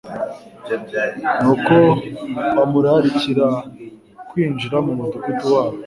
[1.41, 1.75] Nuko
[2.55, 3.47] bamurarikira
[4.29, 5.77] kwinjira mu mudugudu wabo,